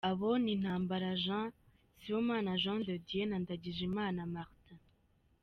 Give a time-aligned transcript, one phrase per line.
[0.09, 1.47] Abo ni Ntambara Jean,
[2.01, 4.79] Sibomana Jean de Dieu na Ndagijimana Martin.